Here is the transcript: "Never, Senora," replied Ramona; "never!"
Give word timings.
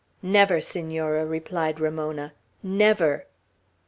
"Never, 0.23 0.61
Senora," 0.61 1.27
replied 1.27 1.79
Ramona; 1.79 2.33
"never!" 2.63 3.27